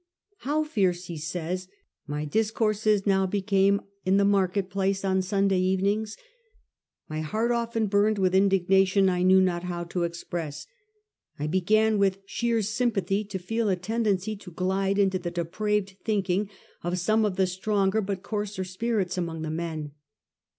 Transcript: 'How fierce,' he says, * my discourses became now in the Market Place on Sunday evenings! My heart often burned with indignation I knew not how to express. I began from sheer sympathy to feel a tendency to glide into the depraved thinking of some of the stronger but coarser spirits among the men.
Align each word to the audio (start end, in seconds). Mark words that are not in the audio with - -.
'How 0.49 0.63
fierce,' 0.63 1.05
he 1.05 1.17
says, 1.19 1.67
* 1.87 1.99
my 2.07 2.25
discourses 2.25 3.03
became 3.29 3.75
now 3.75 3.85
in 4.03 4.17
the 4.17 4.25
Market 4.25 4.71
Place 4.71 5.05
on 5.05 5.21
Sunday 5.21 5.59
evenings! 5.59 6.17
My 7.07 7.21
heart 7.21 7.51
often 7.51 7.85
burned 7.85 8.17
with 8.17 8.33
indignation 8.33 9.09
I 9.09 9.21
knew 9.21 9.39
not 9.39 9.65
how 9.65 9.83
to 9.83 10.01
express. 10.01 10.65
I 11.37 11.45
began 11.45 11.99
from 11.99 12.13
sheer 12.25 12.63
sympathy 12.63 13.23
to 13.25 13.37
feel 13.37 13.69
a 13.69 13.75
tendency 13.75 14.35
to 14.37 14.49
glide 14.49 14.97
into 14.97 15.19
the 15.19 15.29
depraved 15.29 15.95
thinking 16.03 16.49
of 16.83 16.97
some 16.97 17.23
of 17.23 17.35
the 17.35 17.45
stronger 17.45 18.01
but 18.01 18.23
coarser 18.23 18.63
spirits 18.63 19.19
among 19.19 19.43
the 19.43 19.51
men. 19.51 19.91